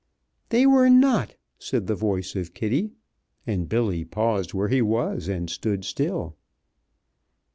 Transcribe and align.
"They 0.49 0.65
were 0.65 0.89
not," 0.89 1.35
said 1.59 1.85
the 1.85 1.93
voice 1.93 2.35
of 2.35 2.55
Kitty, 2.55 2.89
and 3.45 3.69
Billy 3.69 4.03
paused 4.03 4.51
where 4.51 4.67
he 4.67 4.81
was 4.81 5.27
and 5.27 5.47
stood 5.47 5.85
still. 5.85 6.35